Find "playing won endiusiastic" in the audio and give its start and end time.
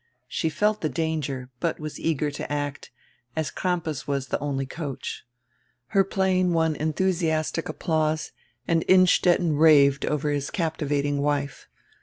6.03-7.69